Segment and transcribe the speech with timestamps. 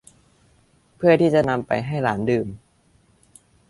[0.97, 2.47] เพื่อที่จะนำไปให้หลานดื่ม